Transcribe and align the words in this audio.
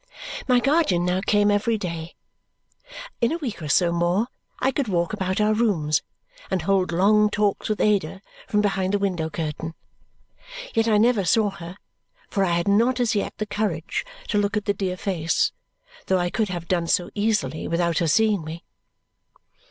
My 0.47 0.59
guardian 0.59 1.05
now 1.05 1.21
came 1.21 1.51
every 1.51 1.77
day. 1.77 2.15
In 3.21 3.31
a 3.31 3.37
week 3.37 3.61
or 3.61 3.69
so 3.69 3.91
more 3.91 4.29
I 4.59 4.71
could 4.71 4.87
walk 4.87 5.13
about 5.13 5.39
our 5.39 5.53
rooms 5.53 6.01
and 6.49 6.63
hold 6.63 6.91
long 6.91 7.29
talks 7.29 7.69
with 7.69 7.79
Ada 7.79 8.23
from 8.47 8.61
behind 8.61 8.95
the 8.95 8.97
window 8.97 9.29
curtain. 9.29 9.75
Yet 10.73 10.87
I 10.87 10.97
never 10.97 11.23
saw 11.23 11.51
her, 11.51 11.77
for 12.31 12.43
I 12.43 12.53
had 12.53 12.67
not 12.67 12.99
as 12.99 13.13
yet 13.13 13.37
the 13.37 13.45
courage 13.45 14.03
to 14.29 14.39
look 14.39 14.57
at 14.57 14.65
the 14.65 14.73
dear 14.73 14.97
face, 14.97 15.51
though 16.07 16.17
I 16.17 16.31
could 16.31 16.49
have 16.49 16.67
done 16.67 16.87
so 16.87 17.11
easily 17.13 17.67
without 17.67 17.99
her 17.99 18.07
seeing 18.07 18.43
me. 18.43 18.63